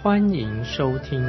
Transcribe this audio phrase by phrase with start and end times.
[0.00, 1.20] 欢迎收听。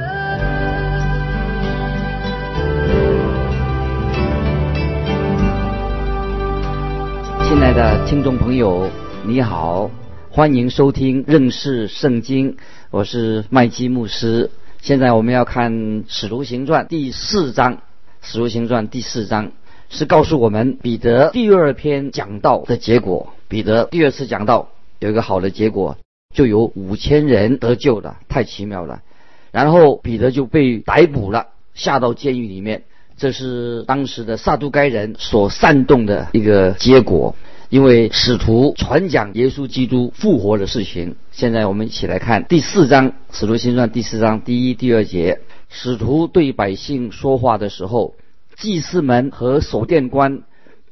[7.42, 8.88] 亲爱的听众朋友，
[9.26, 9.90] 你好。
[10.30, 12.56] 欢迎收听认识圣经，
[12.92, 14.52] 我是麦基牧师。
[14.80, 15.72] 现在我们要看
[16.06, 17.74] 《使徒行传》第四章，
[18.22, 19.50] 《使徒行传》第四章
[19.88, 23.32] 是告诉我们彼得第二篇讲道的结果。
[23.48, 24.68] 彼得第二次讲道
[25.00, 25.98] 有一个好的结果，
[26.32, 29.02] 就有五千人得救了，太奇妙了。
[29.50, 32.84] 然后彼得就被逮捕了，下到监狱里面。
[33.16, 37.36] 这是当时的撒都该人所煽动的一个结果。
[37.68, 45.40] 因为使徒传讲耶稣基督复活的事情，现在我们一起来看第四章《使徒行传》第四章第一、第二节。
[45.68, 48.16] 使徒对百姓说话的时候，
[48.56, 50.42] 祭司们和守殿官，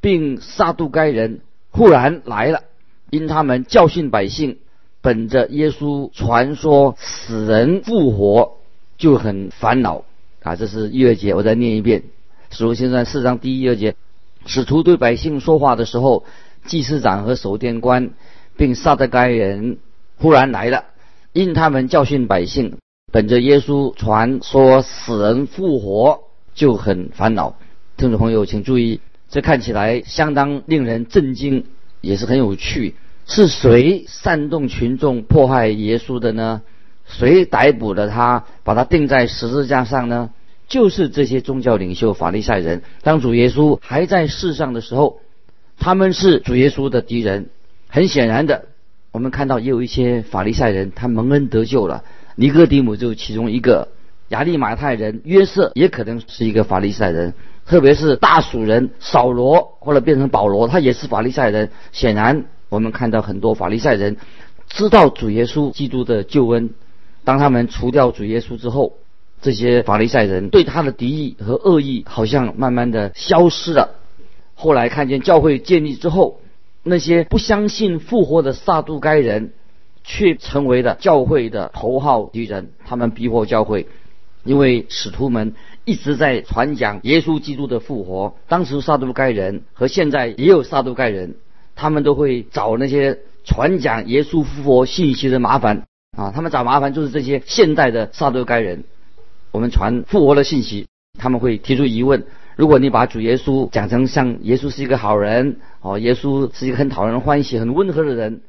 [0.01, 2.63] 并撒杜该人忽然来了，
[3.11, 4.59] 因他们教训百姓，
[5.01, 8.53] 本着耶稣传说死人复活，
[8.97, 10.05] 就很烦恼
[10.43, 10.57] 啊。
[10.57, 12.01] 这是一二节，我再念一遍
[12.51, 13.95] 《使徒行传》四章第一、二节。
[14.47, 16.25] 使徒对百姓说话的时候。
[16.67, 18.11] 祭司长和守殿官，
[18.57, 19.79] 并杀的该人
[20.19, 20.85] 忽然来了，
[21.33, 22.77] 因他们教训百姓，
[23.11, 26.25] 本着耶稣传说死人复活，
[26.55, 27.57] 就很烦恼。
[27.97, 31.65] 听众朋友，请注意，这看起来相当令人震惊，
[32.03, 32.97] 也是很有趣。
[33.29, 36.63] 是谁煽动群众迫害耶稣的呢？
[37.07, 40.31] 谁逮捕了他，把他钉在十字架上呢？
[40.67, 42.83] 就是这些宗教领袖法利赛人。
[43.03, 45.21] 当主耶稣还在世上的时候。
[45.81, 47.51] 他们是主耶稣的敌人，
[47.89, 48.65] 很显然的，
[49.13, 52.03] 我们看到也有一些法利赛人，他蒙恩得救了。
[52.35, 53.87] 尼哥底母就其中一个，
[54.31, 57.33] 亚利马太人约瑟也可能是一个法利赛人，
[57.65, 61.71] 特别是大蜀人扫罗或者变成保罗，他也是法利赛人。
[61.93, 64.17] 显然，我们看到很多法利赛人
[64.69, 66.71] 知道主耶稣基督的救恩，
[67.25, 68.95] 当他们除掉主耶稣之后，
[69.41, 73.95] 这些法利赛人对他的敌意和恶意好像慢慢的消失了。
[74.55, 76.41] 后来看见教会建立之后，
[76.83, 79.53] 那些不相信复活的撒杜该人，
[80.05, 82.73] 却成为了教会的头号敌人。
[82.85, 83.87] 他们逼迫教会，
[84.45, 85.55] 因为使徒们
[85.85, 88.35] 一直在传讲耶稣基督的复活。
[88.49, 91.37] 当时撒杜该人和现在也有撒杜该人，
[91.79, 96.33] 他们都会找那些传讲耶稣复活信息的麻烦啊。
[96.35, 98.83] 他们找麻烦就是这些现代的撒杜该人。
[99.53, 100.89] 我们传复活的信息，
[101.21, 102.27] 他们会提出疑问。
[102.57, 108.41] 如果你把主耶稣讲成像耶稣是一个好人哦，耶稣是一个很讨人欢喜、很温和的人，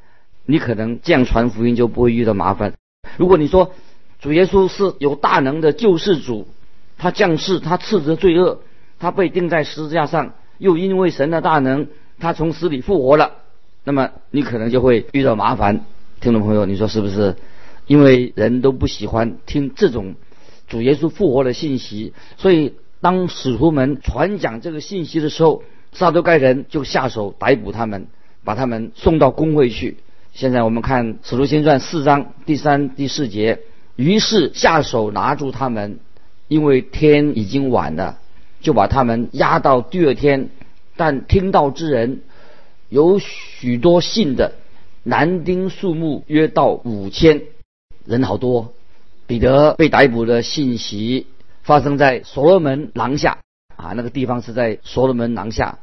[0.48, 2.74] 你可能这样传福音就不会遇到麻烦。
[3.18, 3.72] 如果你说
[4.20, 6.48] 主耶稣是有大能的救世主，
[6.98, 8.62] 他降世，他斥责罪恶，
[8.98, 11.88] 他被钉在十字架上，又因为神的大能，
[12.20, 13.32] 他从死里复活了，
[13.84, 15.86] 那么你可能就会遇到麻烦。
[16.22, 17.36] 听众朋友，你说是不是？
[17.88, 20.16] 因为人都不喜欢听这种
[20.68, 22.74] 主耶稣复活的信息，所以。
[23.02, 25.64] 当使徒们传讲这个信息的时候，
[25.94, 28.08] 撒都该人就下手逮捕他们，
[28.44, 29.96] 把他们送到公会去。
[30.34, 33.60] 现在我们看《使徒行传》四章第三、第四节，
[33.96, 36.00] 于是下手拿住他们，
[36.50, 38.18] 因为天已经晚了，
[38.60, 40.50] 就把他们押到第二天。
[41.00, 42.24] 但听到之人
[42.90, 44.52] 有许多信的，
[45.02, 47.44] 男丁数目约到五千
[48.04, 48.74] 人，好多。
[49.26, 51.26] 彼得被逮捕的信息。
[51.64, 53.38] 发生在所罗门廊下
[53.78, 55.80] 啊，那个地方是在所罗门廊下。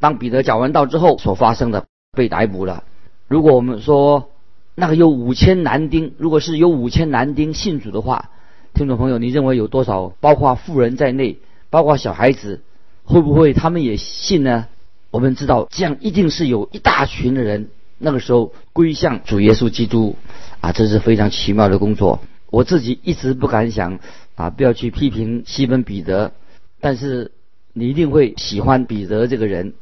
[0.00, 2.84] 当彼得讲完道之后所发生的，被逮捕了。
[3.28, 4.30] 如果我们说
[4.74, 8.30] 那个有五千男丁，如果是有五千男丁信主的话，
[8.72, 10.14] 听众朋友，你认为有多少？
[10.20, 11.36] 包括富人在内，
[11.68, 12.62] 包括小孩子，
[13.04, 14.66] 会不会他们也信呢？
[15.10, 17.68] 我们知道，这样一定是有一大群的人，
[17.98, 20.16] 那个时候归向主耶稣基督
[20.60, 22.20] 啊，这是非常奇妙的工作。
[22.50, 24.00] 我自己一直不敢想。
[24.36, 26.32] 啊，不要去批评西门彼得，
[26.80, 27.30] 但是
[27.72, 29.74] 你一定会喜欢彼得这个人。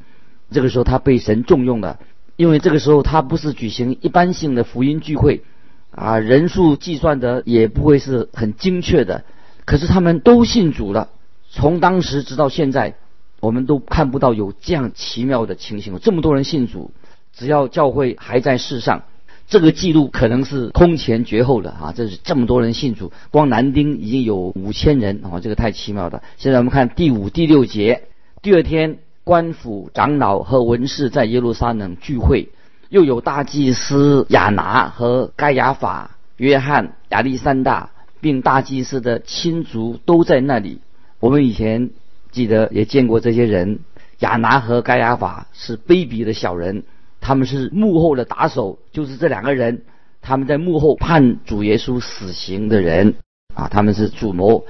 [0.50, 1.98] 这个时候他被神重用了，
[2.36, 5.42] 因为这个时候他不是举行一般性的福音聚会，
[5.90, 9.25] 啊，人数计算的也不会是很精确的。
[9.64, 11.08] 可是他们都信主了，
[11.48, 12.96] 从当时直到现在，
[13.42, 16.92] 我们都看不到有这样奇妙的情形，这么多人信主。
[17.34, 19.02] 只要教会还在世上，
[19.48, 21.92] 这个记录可能是空前绝后的啊！
[21.96, 25.40] 这是这么多人信主，光南丁已经有五千人啊！
[25.40, 26.22] 这个太奇妙了。
[26.36, 28.04] 现在我们看第五、第六节。
[28.42, 32.50] 第二天，官府长老和文士在耶路撒冷聚会，
[32.90, 37.90] 又有大祭司亚拿和盖亚法、约翰、亚历山大，
[38.20, 40.80] 并大祭司的亲族都在那里。
[41.18, 41.90] 我们以前
[42.32, 43.79] 记得也见过这些人。
[44.19, 46.82] 亚拿和该亚法是卑鄙的小人。
[47.20, 49.82] 他们是幕后的打手，就是这两个人，
[50.20, 53.14] 他们在幕后判主耶稣死刑的人
[53.55, 54.64] 啊，他们是主谋。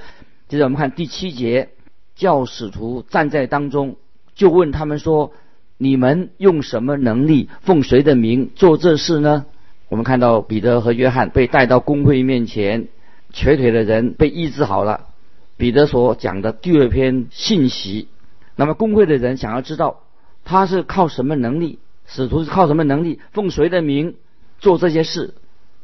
[0.47, 1.69] 接着我们看第七节，
[2.15, 3.95] 教使徒站在当中，
[4.35, 5.31] 就问他们说
[5.79, 9.45] ：“你们用什么能力，奉谁的名做这事呢？”
[9.89, 12.87] 我们看到彼得和约翰被带到公会面前，
[13.31, 15.07] 瘸腿的人被医治好了。
[15.57, 18.07] 彼得所讲的第二篇信息，
[18.55, 20.01] 那么公会的人想要知道
[20.43, 21.79] 他是靠什么能力。
[22.05, 24.15] 使徒是靠什么能力，奉谁的名
[24.59, 25.35] 做这些事？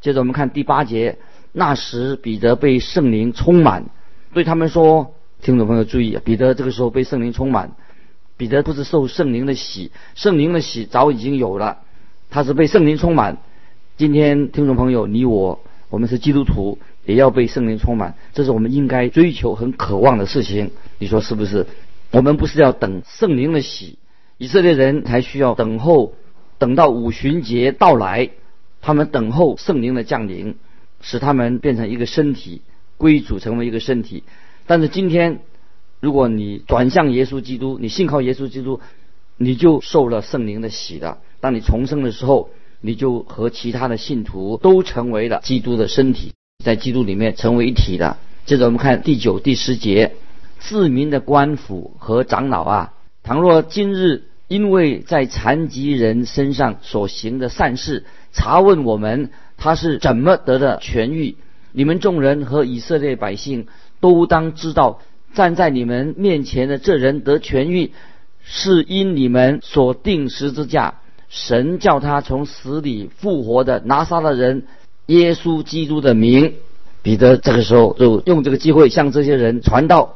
[0.02, 1.18] 接着我们看第八节，
[1.54, 3.86] 那时彼得被圣灵充满，
[4.34, 7.72] 对他们说：“听众朋友注意，彼得这个时候被圣灵充满，
[8.36, 11.78] 彼得不是受圣灵的洗，圣灵的洗早已经有了，
[12.30, 13.38] 他是被圣灵充满。
[13.96, 20.72] 今天听众朋友，你我我们是基督徒，也要被圣灵充满，这是我们应该追求、很渴望的事情。
[20.98, 21.66] 你说是不是？
[22.12, 23.98] 我们不是要等圣灵的洗。”
[24.38, 26.14] 以色列人才需要等候，
[26.60, 28.30] 等到五旬节到来，
[28.82, 30.56] 他们等候圣灵的降临，
[31.02, 32.62] 使他们变成一个身体，
[32.96, 34.24] 归主成为一个身体。
[34.66, 35.42] 但是今天，
[36.00, 38.80] 如果你转向耶稣基督，你信靠耶稣基督，
[39.36, 41.18] 你就受了圣灵的洗了。
[41.42, 42.50] 当你重生的时候，
[42.80, 46.32] 你就和其他的信徒都成为了基督的身体，
[46.64, 48.18] 在基督里面成为一体的。
[48.46, 50.16] 接着我们看第九、第十节，
[50.60, 54.24] 自民的官府和长老啊，倘若今日。
[54.50, 61.36] 因为在残疾人身上所行的善事，查问我们他是怎么得的痊愈。
[61.72, 63.68] 你们众人和以色列百姓
[64.00, 65.02] 都当知道，
[65.36, 67.92] 站在你们面前的这人得痊愈，
[68.42, 70.96] 是因你们所定十字架，
[71.30, 74.64] 神叫他从死里复活的拿撒勒人
[75.10, 76.56] 耶稣基督的名。
[77.04, 80.16] 彼得这个时候就用这个机会向这些人传道。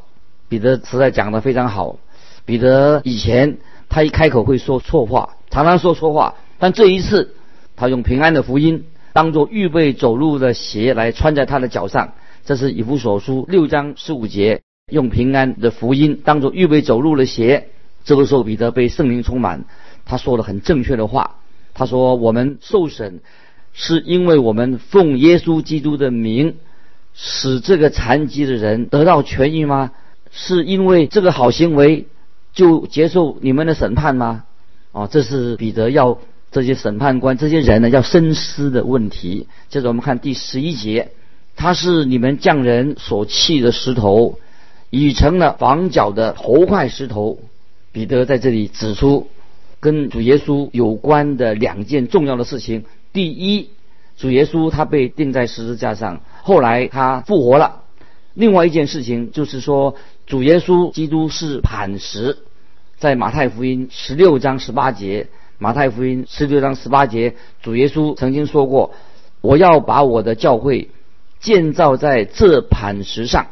[0.49, 1.97] 彼得实在讲得非常好。
[2.45, 3.57] 彼得以前。
[3.89, 6.33] 他一开口会说错话，常常说错话。
[6.57, 7.35] 但这一次，
[7.75, 12.13] 他用平安的福音当做预备走路的鞋来穿在他的脚上。
[12.43, 17.69] 这是以弗所书六章十五节，用平安的福音当做预备走路的鞋。
[18.03, 19.65] 这个时候，彼得被圣灵充满，
[20.05, 21.35] 他说了很正确的话。
[21.75, 23.19] 他说：“我们受审，
[23.73, 26.55] 是因为我们奉耶稣基督的名，
[27.13, 29.91] 使这个残疾的人得到痊愈吗？
[30.31, 32.07] 是因为这个好行为？”
[32.53, 34.43] 就接受你们的审判吗？
[34.91, 36.19] 哦，这是彼得要
[36.51, 39.47] 这些审判官这些人呢要深思的问题。
[39.69, 41.09] 接着我们看第十一节，
[41.55, 44.37] 他是你们匠人所弃的石头，
[44.91, 47.39] 已成了房角的头块石头。
[47.91, 49.29] 彼得在这里指出
[49.79, 53.69] 跟主耶稣有关的两件重要的事情：第一，
[54.17, 57.83] 主耶稣他被钉在十字架上，后来他复活了；
[58.33, 59.95] 另外一件事情就是说。
[60.25, 62.37] 主耶稣基督是磐石，
[62.97, 65.27] 在马太福音十六章十八节，
[65.57, 68.93] 马太福音十六章十八节，主耶稣曾经说过
[69.41, 70.89] ：“我要把我的教会
[71.41, 73.47] 建造在这磐石上。”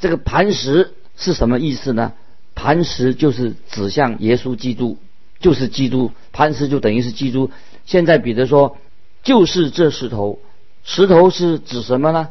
[0.00, 2.12] 这个磐石是什么意思呢？
[2.54, 4.98] 磐石就是指向耶稣基督，
[5.40, 6.10] 就是基督。
[6.30, 7.50] 磐石就等于是基督。
[7.86, 8.76] 现在彼得说
[9.22, 10.38] ：“就是这石头。”
[10.84, 12.28] 石头是指什么呢？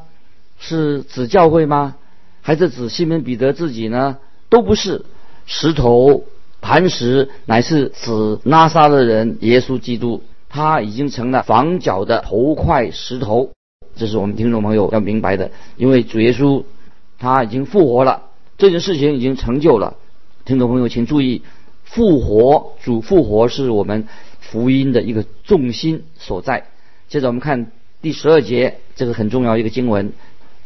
[0.60, 1.96] 是指教会吗？
[2.42, 4.18] 还是指西门彼得自己呢？
[4.50, 5.06] 都不是，
[5.46, 6.26] 石头
[6.60, 13.52] 磐石乃是指拉萨的人耶稣基督，他已经成了房角的头块石头。
[13.96, 16.64] 这是我们听众朋友要明白的，因为主耶稣
[17.20, 18.24] 他已经复活了，
[18.58, 19.96] 这件事情已经成就了。
[20.44, 21.42] 听众朋友请注意，
[21.86, 24.08] 复活主复活是我们
[24.40, 26.66] 福音的一个重心所在。
[27.12, 27.68] 接着我们看
[28.02, 30.14] 第十二节，这个很重要一个经文。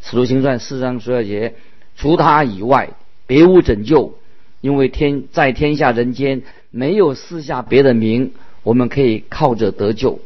[0.03, 1.55] 使徒行传四章十二节，
[1.97, 2.91] 除他以外，
[3.25, 4.19] 别无拯救，
[4.61, 10.19] 因为天在天下人间没有四下别的名，我们可以靠着得救。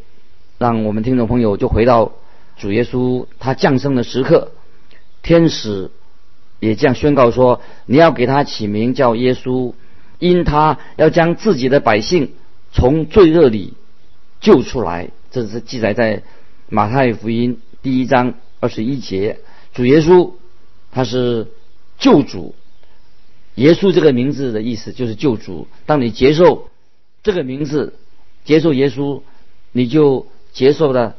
[0.58, 2.12] 让我们听众朋友就回到
[2.58, 4.52] 主耶稣他降生的时刻，
[5.24, 5.90] 天使
[6.60, 9.74] 也这样宣告说：你要给他起名叫耶稣，
[10.18, 12.34] 因他要将自己的百姓
[12.74, 13.76] 从罪恶里
[14.42, 15.12] 救出来。
[15.32, 16.24] 这是记载在
[16.70, 19.40] 马太福音第一章二十一节。
[19.74, 20.34] 主耶稣，
[20.92, 21.48] 他是
[21.98, 22.56] 救主。
[23.56, 25.68] 耶稣这个名字的意思就是救主。
[25.86, 26.70] 当你接受
[27.24, 27.94] 这个名字，
[28.46, 29.22] 接受耶稣，
[29.72, 31.16] 你就接受了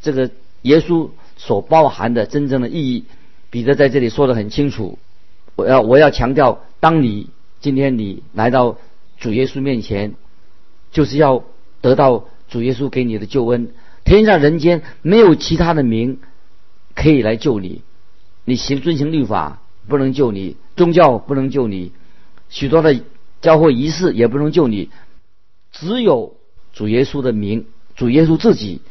[0.00, 0.30] 这个
[0.62, 3.04] 耶稣所包含的真正的意义。
[3.50, 4.98] 彼得在这里说的很清楚，
[5.56, 7.28] 我要我要强调，当你
[7.60, 8.78] 今天你来到
[9.18, 10.14] 主耶稣面前，
[10.92, 11.42] 就是要
[11.80, 13.72] 得到主耶稣给你的救恩。
[14.04, 16.18] 天下人间没有其他的名
[16.94, 17.82] 可以来救你，
[18.44, 21.92] 你行遵行律法不能救你，宗教不能救你，
[22.50, 23.00] 许多的
[23.40, 24.90] 教会仪式也不能救你，
[25.72, 26.36] 只有
[26.74, 27.64] 主耶稣的名，
[27.96, 28.82] 主耶稣自己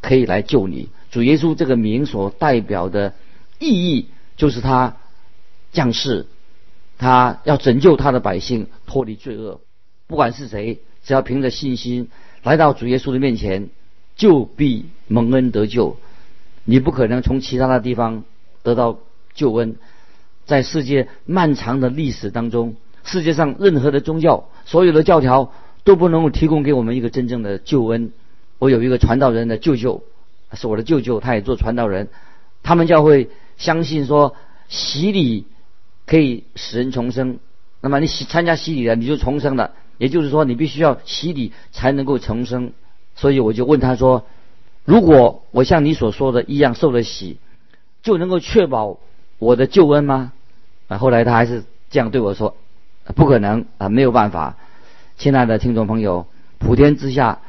[0.00, 0.90] 可以来救你。
[1.10, 3.14] 主耶稣这个名所代表的。
[3.62, 4.06] 意义
[4.38, 4.96] 就是他
[5.70, 6.24] 降世，
[6.96, 9.60] 他要拯救他的百姓脱离罪恶。
[10.06, 12.08] 不管是谁，只要凭着信心
[12.42, 13.68] 来到主耶稣的面前，
[14.16, 15.96] 就必蒙恩得救。
[16.64, 18.24] 你不可能从其他的地方
[18.62, 18.98] 得到
[19.34, 19.76] 救恩。
[20.46, 25.52] 在世界漫长的历史当中，世界上任何的宗教、所有的教条
[25.84, 28.12] 都不能够提供给我们一个真正的救恩。
[28.58, 30.02] 我有一个传道人的舅舅，
[30.52, 32.08] 是我的舅舅，他也做传道人，
[32.62, 33.28] 他们教会。
[33.56, 34.36] 相信说
[34.70, 35.44] 洗礼
[36.06, 37.40] 可以使人重生，
[37.82, 39.72] 那么你洗参加洗礼了，你就重生了。
[40.00, 42.72] 也就是说，你必须要洗礼才能够重生。
[43.14, 44.24] 所以我就问他说
[44.86, 47.36] ：“如果我像你所说的一样受了洗，
[48.02, 48.98] 就能够确保
[49.38, 50.32] 我的救恩吗？”
[50.88, 52.56] 啊，后来他还是这样对我说
[53.14, 54.56] ：“不可能啊，没有办法。”
[55.18, 56.26] 亲爱的听众朋友，
[56.58, 57.42] 普天之下，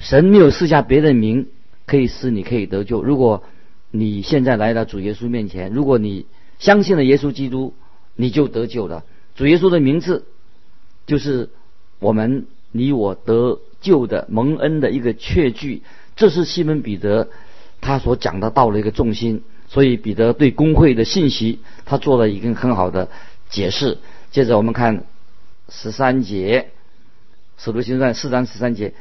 [0.00, 1.46] 神没有赐下别的名
[1.86, 3.00] 可以使你可以得救。
[3.04, 3.44] 如果
[3.92, 6.26] 你现在来到主耶稣面前，如果你
[6.58, 7.74] 相信了耶稣基督，
[8.16, 9.04] 你就得救了。
[9.36, 10.26] 主耶稣的名字
[11.06, 11.50] 就是
[12.02, 15.82] 我们你我得救的蒙恩的一个确据。
[16.16, 17.30] 这是西门彼得
[17.80, 19.42] 他所讲的道的一个重心。
[19.68, 23.08] 所以彼得对工会的信息，他做了一个很好的
[23.48, 23.96] 解释。
[24.30, 25.04] 接着我们看
[25.70, 26.68] 十三节，
[27.56, 28.92] 使徒行传四章十三节，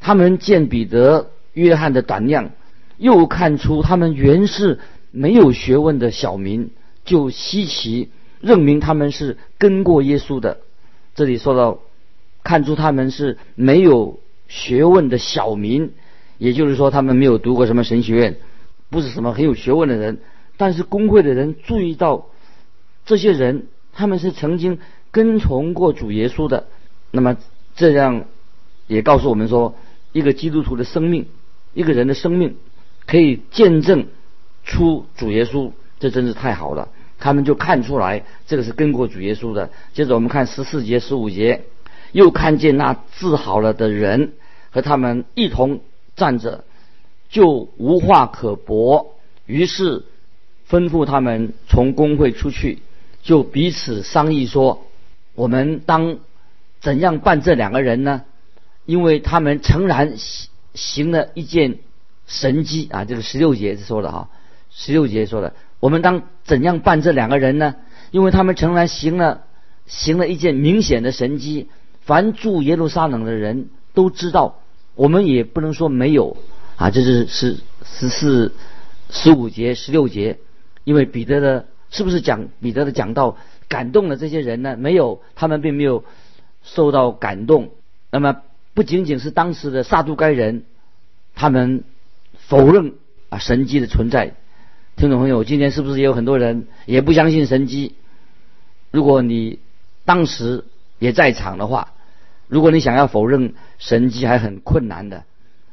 [0.00, 2.52] 他们见彼得、约翰的胆量。
[2.96, 4.80] 又看出他们原是
[5.10, 6.70] 没有学问的小民，
[7.04, 10.58] 就稀奇认明他们是跟过耶稣的。
[11.14, 11.80] 这里说到，
[12.48, 15.92] 看出他们是没有学问的小民，
[16.38, 18.36] 也就是说他们没有读过什么神学院，
[18.88, 20.20] 不是什么很有学问的人。
[20.56, 22.24] 但是工会的人注意到，
[23.04, 24.78] 这些人他们是曾经
[25.10, 26.68] 跟从过主耶稣的。
[27.10, 27.36] 那么
[27.76, 28.24] 这样
[28.86, 29.74] 也告诉我们说，
[30.12, 31.26] 一个基督徒的生命，
[31.74, 32.56] 一个人的生命。
[33.04, 34.06] 可以见证
[34.64, 36.88] 出主耶稣，这真是太好了。
[37.18, 39.68] 他们就看出来这个是跟过主耶稣的。
[39.92, 41.64] 接着我们看十四节、十五节，
[42.12, 44.32] 又看见那治好了的人
[44.70, 45.80] 和他们一同
[46.16, 46.64] 站着，
[47.28, 49.14] 就无话可驳。
[49.46, 50.04] 于是
[50.68, 52.78] 吩咐他们从工会出去，
[53.22, 54.86] 就彼此商议说
[55.34, 56.18] ：“我们当
[56.80, 58.22] 怎样办这两个人呢？
[58.86, 61.78] 因为他们诚然行行了一件。”
[62.30, 64.28] 神机啊，这个十六节说的哈，
[64.70, 67.76] 十六节说的，我们当怎样办这两个人呢？
[68.10, 69.44] 因为他们诚然行了
[69.86, 71.68] 行了一件明显的神机，
[72.08, 74.62] 凡住耶路撒冷的人都知道，
[74.94, 76.38] 我们也不能说没有
[76.76, 76.88] 啊。
[76.88, 78.52] 这是十十四
[79.10, 80.38] 十五节十六节，
[80.84, 83.36] 因为彼得的是不是讲彼得的讲道
[83.68, 84.74] 感动了这些人呢？
[84.78, 86.02] 没有，他们并没有
[86.62, 87.72] 受到感动。
[88.10, 88.38] 那么
[88.72, 90.64] 不仅仅是当时的撒都该人，
[91.34, 91.84] 他们。
[92.46, 92.94] 否认
[93.28, 94.32] 啊神迹的存在，
[94.96, 97.94] 听众朋友，今天是不是也有很多人也不相信神迹？
[98.90, 99.58] 如果你
[100.06, 100.64] 当时
[100.98, 101.92] 也在场的话，
[102.48, 105.24] 如果你想要否认神迹还很困难的。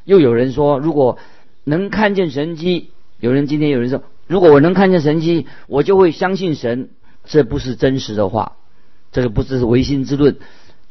[0.03, 1.17] 又有人说，如果
[1.63, 6.89] 能看见神迹，有人今天有人说，如果我能看见神迹，我就会相信神。
[7.23, 8.57] 这不是真实的话，
[9.11, 10.37] 这个不是唯心之论。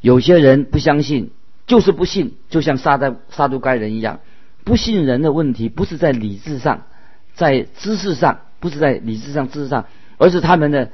[0.01, 1.31] 有些人不相信，
[1.69, 4.19] 就是不信，就像撒旦撒都该人一样。
[4.65, 6.87] 不信人的问题不是在理智上，
[7.35, 9.87] 在知识上，不是在理智上、知识上，
[10.19, 10.91] 而是他们的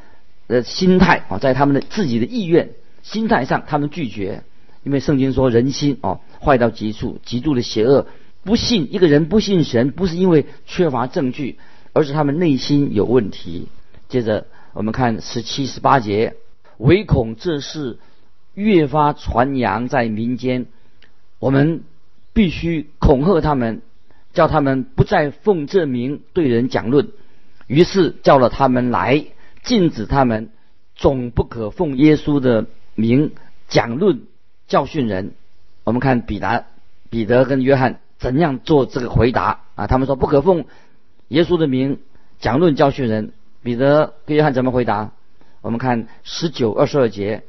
[0.49, 4.43] 呃心态啊，在他们的自己的意愿、心态上，他们拒绝。
[4.83, 8.07] 因为圣经说人心哦坏到极处，极度的邪恶。
[8.43, 11.59] 不信一个人不信神，不是因为缺乏证据，
[11.93, 13.69] 而是他们内心有问题。
[14.09, 16.37] 接着我们看十七、十八节，
[16.79, 17.99] 唯恐这事
[18.55, 20.67] 越发传扬在民间，
[21.39, 21.83] 我们。
[22.33, 23.83] 必须恐吓他们，
[24.33, 27.09] 叫他们不再奉这名对人讲论。
[27.67, 29.25] 于是叫了他们来，
[29.65, 30.51] 禁止他们
[30.95, 33.33] 总不可奉耶稣的名
[33.69, 34.23] 讲论
[34.71, 35.35] 教训人。
[35.85, 36.65] 我们看彼得、
[37.11, 39.87] 彼得跟约翰怎样做这个回答啊？
[39.87, 40.65] 他们说不可奉
[41.29, 41.99] 耶稣的名
[42.39, 43.33] 讲论教训人。
[43.63, 45.11] 彼得跟约翰怎么回答？
[45.61, 47.43] 我们看十九、二十二节，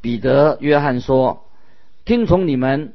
[0.00, 1.42] 彼得、约翰说
[2.06, 2.92] ：“听从你们。”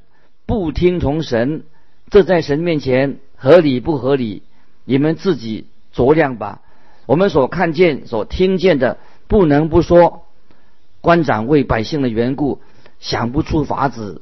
[0.48, 1.64] 不听从神，
[2.10, 4.44] 这在神面前合理不合理，
[4.84, 6.60] 你们自己酌量吧。
[7.06, 8.98] 我们所看见、所听见的，
[9.30, 10.26] 不能不说。
[11.00, 12.60] 官长为百姓的缘故，
[13.02, 14.22] 想不出法子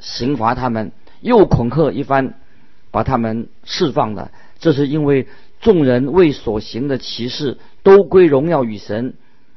[0.00, 2.34] 刑罚他们，又恐吓一番，
[2.90, 4.30] 把他们释放了。
[4.58, 5.26] 这是因为
[5.60, 9.12] 众人为所行的奇事都归荣耀与神。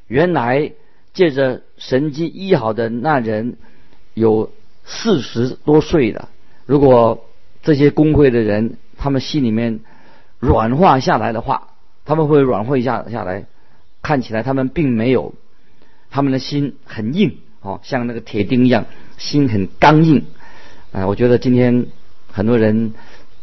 [0.07, 0.71] 原来
[1.13, 3.57] 借着神机医好的那人
[4.15, 4.51] 有
[4.83, 6.29] 四十多岁了。
[6.65, 7.25] 如果
[7.61, 9.81] 这些工会的人他们心里面
[10.39, 11.69] 软化下来的话，
[12.05, 13.45] 他们会软化下下来。
[14.01, 15.35] 看起来他们并没有，
[16.09, 17.37] 他们的心很硬
[17.83, 18.85] 像那个铁钉一样，
[19.17, 20.25] 心很刚硬。
[20.91, 21.85] 啊，我觉得今天
[22.31, 22.93] 很多人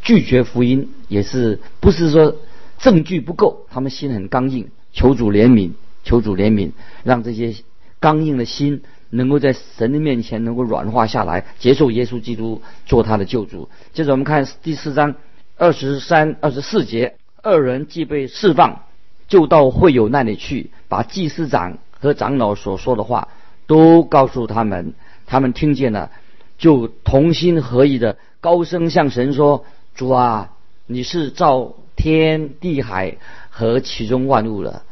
[0.03, 2.35] 拒绝福音，也是不是说
[2.79, 5.71] 证据不够，他们心很刚硬，求主怜悯，
[6.03, 6.73] 求主怜悯，
[7.05, 7.55] 让这些
[8.01, 13.69] 刚硬的心能够在神的面前能够软化下来，接受耶稣基督做他的救主。
[13.93, 15.15] 接着我们看第四章
[15.57, 18.83] 二十三、二十四节，二人既被释放，
[19.29, 23.29] 就到会友那里去，把祭司长和长老所说的话
[23.67, 24.95] 都告诉他们，
[25.27, 26.11] 他们听见了。
[26.59, 30.53] 就同心合意的高声向神说：“主啊，
[30.87, 33.19] 你是造天地海
[33.51, 34.83] 和其中万物的。”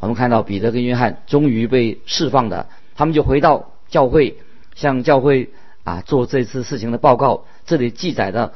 [0.00, 4.38] 我们看到彼得跟约翰终于被释放的，他们就回到教会，
[4.74, 5.50] 向教会
[5.84, 7.44] 啊做这次事情的报告。
[7.64, 8.52] 这里记载的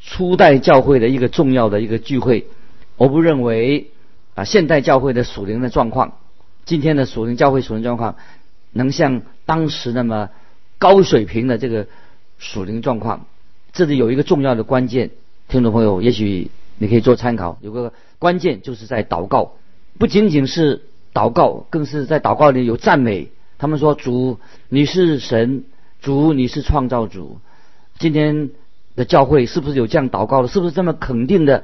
[0.00, 2.46] 初代教会的一个重要的一个聚会。
[2.96, 3.90] 我不认为
[4.34, 6.16] 啊现代教会的属灵的状况，
[6.64, 8.16] 今天的属灵教会属灵状况
[8.72, 10.30] 能像当时那么。
[10.78, 11.86] 高水平的这个
[12.40, 13.26] 属灵状况，
[13.72, 15.10] 这里有一个重要的关键，
[15.46, 17.56] 听众朋友，也许你可以做参考。
[17.60, 19.52] 有个关键就是在祷告，
[20.00, 20.82] 不仅仅是
[21.14, 23.28] 祷告，更是在祷告里有赞美。
[23.58, 25.62] 他们说：“主，你是神，
[26.00, 27.38] 主，你是创造主。”
[28.00, 28.50] 今天
[28.96, 30.48] 的教会是不是有这样祷告的？
[30.48, 31.62] 是不是这么肯定的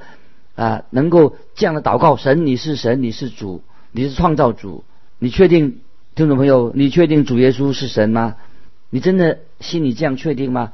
[0.55, 0.85] 啊？
[0.91, 4.85] 能够这样的祷告：“神，你是神，你是主，你是创造主。”
[5.19, 5.81] 你确定，
[6.19, 8.35] 听众朋友，你确定主耶稣是神吗？
[8.91, 10.73] 你真的心里这样确定吗？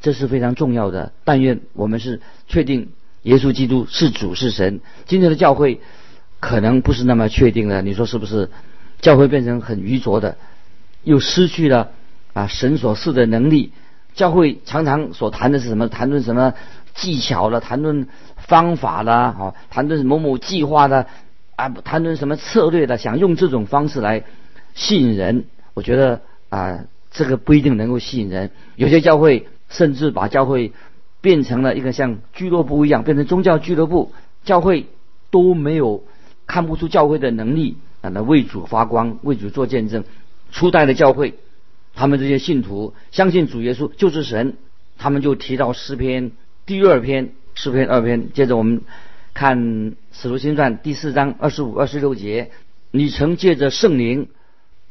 [0.00, 1.12] 这是非常重要的。
[1.22, 2.88] 但愿我们是确定
[3.20, 4.80] 耶稣基督是主是神。
[5.04, 5.82] 今天的教会
[6.40, 8.48] 可能不是那么确定的，你说是不是？
[9.02, 10.38] 教会变成很愚拙的，
[11.04, 11.90] 又失去了
[12.32, 13.72] 啊神所赐的能力。
[14.14, 15.90] 教会常常所谈的是什么？
[15.90, 16.54] 谈论什么
[16.94, 17.60] 技巧了？
[17.60, 19.34] 谈论方法了？
[19.34, 21.06] 好，谈论某某计划的
[21.56, 21.68] 啊？
[21.68, 22.96] 谈论什么策略的？
[22.96, 24.24] 想用这种方式来
[24.76, 25.46] 吸引人？
[25.74, 26.84] 我觉得啊。
[27.12, 28.50] 这个不一定能够吸引人。
[28.74, 30.72] 有些教会甚至把教会
[31.22, 34.12] 变成了一个像俱乐部一样，变成宗教俱乐部。
[34.44, 34.84] 教会
[35.30, 36.04] 都没有
[36.46, 40.04] 看不出教会的能力啊，来为主发光，为主做见证。
[40.52, 41.32] 初代的教会，
[41.94, 44.58] 他们这些信徒相信主耶稣就是神，
[44.98, 46.32] 他们就提到诗篇
[46.66, 48.30] 第二篇，诗篇二篇。
[48.34, 48.82] 接着我们
[49.32, 52.50] 看使徒行传第四章二十五、二十六节：
[52.90, 54.28] 你曾借着圣灵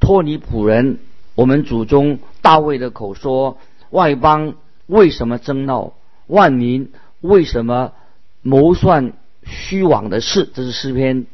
[0.05, 0.99] 托尼仆人。
[1.33, 3.57] 我们祖宗大卫的口说
[3.89, 4.53] ：“外邦
[4.85, 5.93] 为什么争闹？
[6.27, 6.91] 万民
[7.21, 7.91] 为什么
[8.43, 9.13] 谋算
[9.43, 11.25] 虚妄的事？”这是诗篇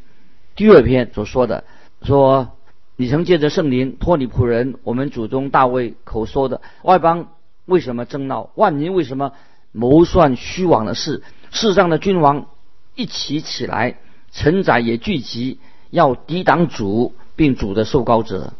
[0.56, 1.66] 第二篇所说的。
[2.02, 2.54] 说
[2.96, 7.28] 你曾借着圣灵托尼仆人我们祖宗大卫口说的：“外邦
[7.66, 8.52] 为什么争闹？
[8.56, 9.34] 万民为什么
[9.74, 12.48] 谋算虚妄的事？”世上的君王
[12.96, 13.98] 一起起来，
[14.32, 18.54] 臣宰也聚集，要抵挡主，并主的受膏者。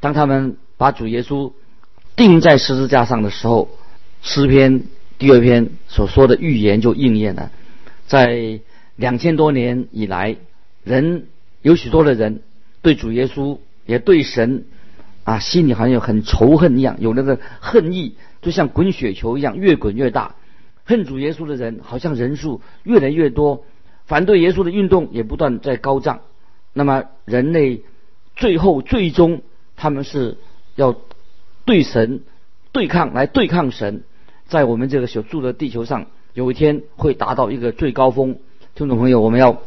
[0.00, 0.56] 当他们。
[0.76, 1.52] 把主耶稣
[2.16, 3.70] 钉在十字架上的时候，
[4.22, 4.82] 诗篇
[5.18, 7.52] 第二篇所说的预言就应验了。
[8.08, 8.58] 在
[8.96, 10.36] 两千多年以来，
[10.82, 11.28] 人
[11.62, 12.42] 有许多的人
[12.82, 14.64] 对主耶稣也对神
[15.22, 20.34] 啊，心里好像有很仇恨一样，有那个恨意，就像滚雪球一样，越滚越大。
[20.84, 23.64] 恨主耶稣的人好像人数越来越多，
[24.06, 26.20] 反对耶稣的运动也不断在高涨。
[26.72, 27.82] 那么人类
[28.36, 29.42] 最后最终
[29.76, 30.36] 他们是。
[30.76, 30.96] 要
[31.64, 32.22] 对神
[32.72, 34.02] 对抗，来对抗神，
[34.48, 38.40] 在我们这个所住的地球上，有一天会达到一个最高峰。
[38.74, 39.62] 听众朋友，我们要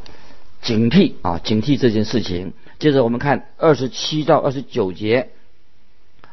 [0.62, 2.52] 警惕啊，警惕这件事情。
[2.78, 5.30] 接着我们看二十七到二十九节，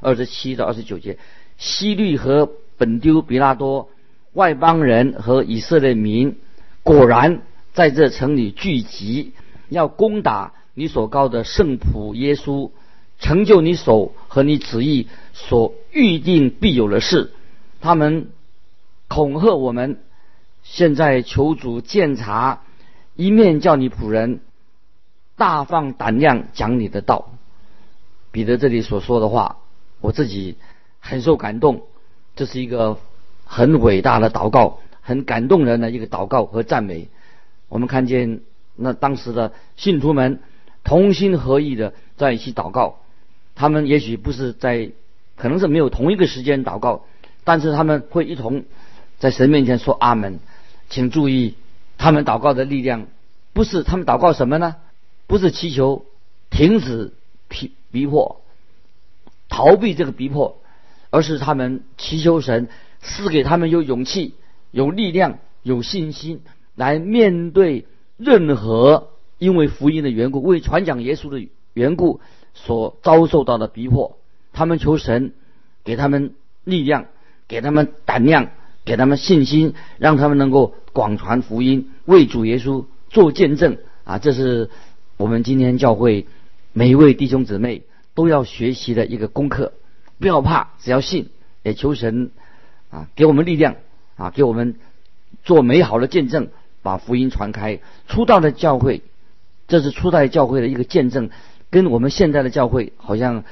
[0.01, 1.19] 二十七到二十九节，
[1.57, 3.91] 西律和本丢比拉多
[4.33, 6.37] 外邦人和以色列民
[6.83, 7.43] 果然
[7.75, 9.35] 在这城里聚集，
[9.69, 12.71] 要攻打你所高的圣仆耶稣。
[13.21, 17.33] 成就你手和你旨意所预定必有的事，
[17.81, 18.29] 他们
[19.07, 20.01] 恐吓我们。
[20.65, 22.63] 现在求主鉴察，
[23.15, 24.41] 一面叫你仆人
[25.37, 27.31] 大放胆量讲你的道。
[28.33, 29.59] 彼得这里所说的话，
[30.01, 30.57] 我自己
[30.99, 31.83] 很受感动。
[32.35, 32.99] 这是一个
[33.45, 37.09] 很伟大的祷告，很感动人的一个祷告和赞美。
[37.69, 38.41] 我们看见
[38.75, 40.41] 那当时的信徒们
[40.85, 43.01] 同心合意的在一起祷告，
[43.55, 44.91] 他们也许不是在，
[45.37, 47.07] 可能是没有同一个时间祷告，
[47.43, 48.65] 但是他们会一同
[49.19, 50.39] 在神面前说阿门。
[50.91, 51.55] 请注意，
[51.97, 53.07] 他们祷告的力量
[53.55, 54.77] 不是他们祷告什么呢？
[55.27, 56.05] 不是祈求
[56.51, 57.15] 停止
[57.49, 58.43] 逼逼迫，
[59.49, 60.59] 逃避这个逼迫，
[61.09, 62.69] 而是他们祈求神
[63.01, 64.35] 赐给他们有勇气、
[64.71, 66.43] 有力量、有信心。
[66.77, 67.87] 来面对
[68.19, 69.14] 任何
[69.45, 72.21] 因为福音的缘故、为传讲耶稣的缘故
[72.55, 74.17] 所遭受到的逼迫，
[74.55, 75.35] 他们求神
[75.85, 76.33] 给他们
[76.65, 77.05] 力量，
[77.47, 78.49] 给他们胆量，
[78.87, 84.19] 给他们信心，让他们能够广传福音，为主耶稣做见证啊！
[84.19, 84.71] 这是
[85.19, 86.27] 我们今天教会
[86.73, 87.83] 每一位弟兄姊妹
[88.15, 89.75] 都要学习的一个功课。
[90.19, 91.29] 不要怕，只要信，
[91.63, 92.31] 也求神
[92.89, 93.77] 啊给我们力量
[94.17, 94.77] 啊，给我们
[95.45, 96.49] 做美好的见证。
[96.85, 99.01] 把福音传开，初道的教会，
[99.67, 101.31] 这是初代教会的一个见证，
[101.71, 103.45] 跟我们现在的教会好像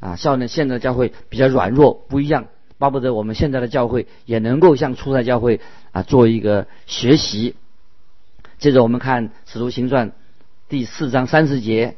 [0.00, 2.46] 啊，像现在的教会比较软弱不一样。
[2.78, 5.60] 巴不得我们现在的教会也能够像初代教会
[5.92, 7.54] 啊做一个学习。
[8.58, 10.10] 接着我们看《使徒行传》
[10.68, 11.96] 第四章三十节，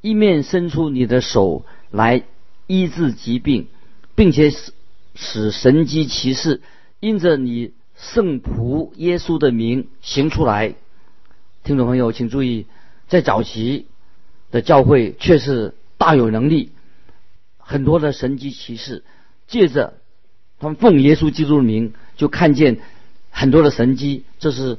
[0.00, 2.22] 一面伸出你的手来
[2.66, 3.68] 医治疾病，
[4.14, 4.72] 并且使
[5.14, 6.60] 使神机骑士
[7.00, 7.72] 因着你。
[8.00, 10.76] 圣仆耶稣的名行出来，
[11.68, 12.64] 听众朋友请注意，
[13.08, 13.88] 在早期
[14.50, 16.72] 的教会却是大有能力，
[17.58, 19.04] 很多的神迹奇事，
[19.46, 19.92] 借着
[20.58, 22.78] 他们奉耶稣基督的名，就看见
[23.30, 24.24] 很多的神迹。
[24.38, 24.78] 这是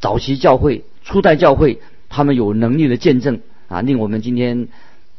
[0.00, 4.68] 早期教会、初代教会他们有能力的见证啊，令我们今天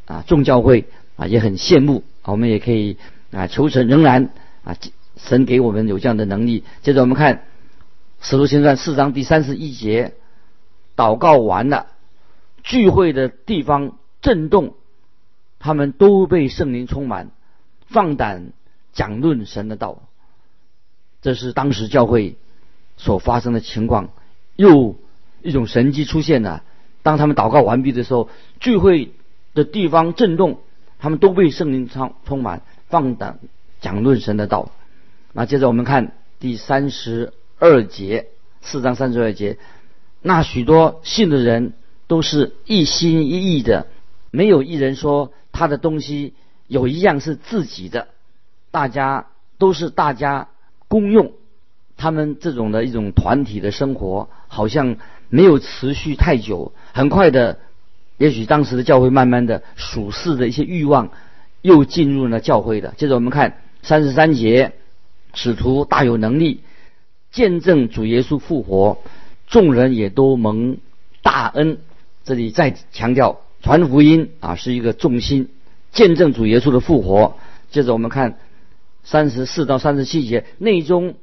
[0.05, 0.85] 啊众教会
[1.17, 2.03] 啊也很羡慕。
[2.23, 2.97] 我们也可以
[3.29, 4.31] 啊求神仍然
[4.63, 4.75] 啊。
[5.17, 6.63] 神给我们有这样的能力。
[6.81, 7.35] 接着我们看
[8.21, 10.13] 《使徒行传》四章第三十一节，
[11.01, 11.87] 祷告完了，
[12.61, 14.75] 聚会的地方震动，
[15.57, 17.31] 他们都被圣灵充满，
[17.87, 18.53] 放胆
[18.93, 20.03] 讲论神的道。
[21.23, 22.35] 这是当时教会
[22.97, 24.09] 所发生的情况。
[24.57, 24.95] 又
[25.41, 26.61] 一种神迹出现了。
[27.01, 29.11] 当他们祷告完毕的时候，聚会
[29.55, 30.59] 的地方震动，
[30.99, 33.39] 他们都被圣灵充充满，放胆
[33.79, 34.69] 讲论神的道。
[35.33, 38.27] 那接着我们看第三十二节，
[38.61, 39.57] 四章三十二节，
[40.21, 41.73] 那许多信的人
[42.07, 43.87] 都是一心一意的，
[44.31, 46.33] 没有一人说他的东西
[46.67, 48.07] 有一样是自己的，
[48.71, 50.49] 大家都是大家
[50.87, 51.31] 公用。
[51.97, 54.97] 他们这种的一种团体的生活，好像
[55.29, 57.59] 没有持续太久，很快的，
[58.17, 61.09] 也许当时的教会慢慢的属世的一些欲望
[61.61, 62.93] 又进入了教会的。
[62.97, 64.73] 接着我们看三十三节。
[65.33, 66.59] 使徒大有能力
[67.31, 68.97] 见证主耶稣复活，
[69.51, 70.77] 众人也都蒙
[71.21, 71.77] 大恩。
[72.23, 75.49] 这里再强调传福音啊是一个重心，
[75.91, 77.37] 见证主耶稣的复活。
[77.69, 78.39] 接着我们看
[79.03, 81.15] 三十四到三十七节，内中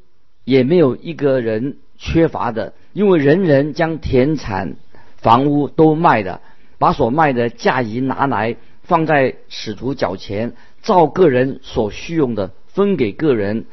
[0.44, 4.76] 也没有一个人缺乏的，因为人人将田产
[5.16, 6.42] 房屋都卖了，
[6.78, 13.64] 把所卖的价银拿来放在使徒脚前，照个人所需用的分给个人。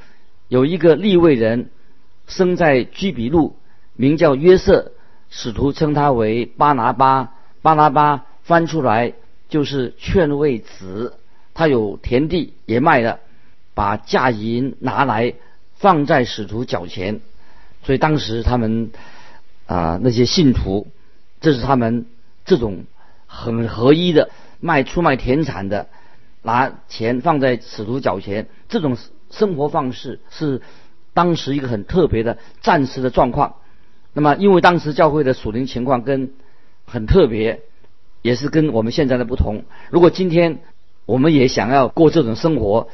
[0.48, 1.70] 有一个立位人
[2.28, 3.58] 生在居比路，
[3.96, 4.92] 名叫约瑟，
[5.30, 7.34] 使徒称他为巴拿巴。
[7.62, 9.14] 巴拿巴翻出来
[9.50, 11.18] 就是劝慰子。
[11.54, 13.20] 他有田地也卖了，
[13.74, 15.34] 把价银拿来
[15.76, 17.22] 放在使徒脚前。
[17.84, 18.92] 所以当时他们
[19.66, 20.88] 啊那些信徒，
[21.42, 22.06] 这是他们
[22.46, 22.86] 这种
[23.26, 24.30] 很合一的
[24.60, 25.88] 卖出卖田产的，
[26.42, 28.98] 拿钱放在使徒脚前这种。
[29.32, 30.62] 生活方式是
[31.14, 33.56] 当时一个很特别的暂时的状况。
[34.16, 36.32] 那么，因为当时教会的属灵情况跟
[36.86, 37.60] 很特别，
[38.22, 39.66] 也是跟我们现在的不同。
[39.92, 40.60] 如果今天
[41.06, 42.88] 我们也想要过这种生活，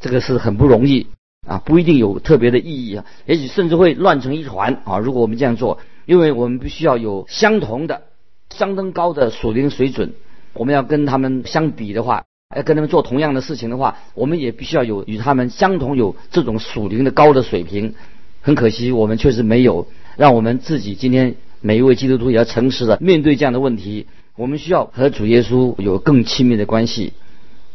[0.00, 1.06] 这个是很不容易
[1.46, 4.98] 啊，不一定有特别的意义啊，也许甚至会乱成一团啊。
[4.98, 8.02] 如果我们这样做，因为我们必须要有相同的、
[8.50, 10.14] 相当高的属灵水准，
[10.52, 12.24] 我们要跟他们相比的话。
[12.54, 17.94] 要跟他们做同样的事情的话，我们也必须要有与他们相同有这种属灵的高的水平。
[18.40, 19.88] 很可惜，我们确实没有。
[20.16, 24.06] 让我们自己今天每一位基督徒也要诚实的面对这样的问题。
[24.34, 27.12] 我们需要和主耶稣有更亲密的关系。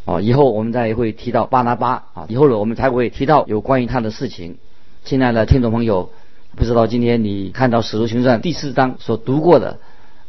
[0.06, 4.58] 啊，以后我们再会提到巴拿巴啊，以后呢我们才会提到有关于他的事情。
[5.04, 6.10] 亲爱的听众朋友，
[6.56, 9.80] 不知道今天你看到《使徒行传》第四章所读过的，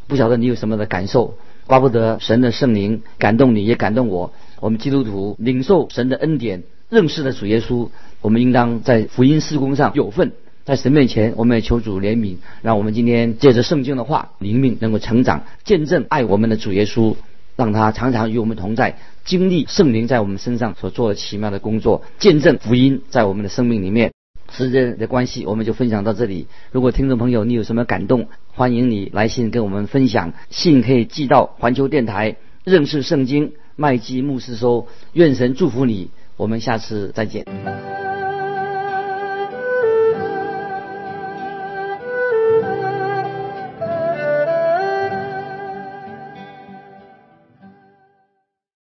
[0.07, 1.35] 不晓得你有什么的感受？
[1.65, 4.33] 巴不得神的圣灵感动你，也感动我。
[4.59, 7.89] 我们基督徒领受神的恩典，认识了主耶稣，
[8.21, 10.33] 我们应当在福音事工上有份，
[10.65, 17.15] 在神面前，我们也求主怜悯，让我们今天借着圣经的话，灵命能够成长，见证爱我们的主耶稣，
[17.57, 24.13] 让他常常与我们同在，经历圣灵在我们身上所做的奇妙的工作，见证福音在我们的生命里面。
[24.51, 26.47] 时间的关系，我们就分享到这里。
[26.71, 34.87] 如果听众朋友你有什么感动，欢迎你来信跟我们分享，信可以寄到环球电台认识圣经麦基牧师收。
[35.11, 38.12] 愿神祝福你，我们下次再见。